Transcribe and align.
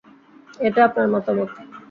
এটা 0.59 0.79
আপনার 0.87 1.07
মতামত। 1.07 1.49